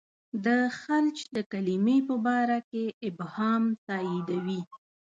د 0.45 0.47
خلج 0.79 1.17
د 1.35 1.37
کلمې 1.51 1.97
په 2.07 2.15
باره 2.25 2.59
کې 2.69 2.85
ابهام 3.07 3.63
تاییدوي. 3.87 4.61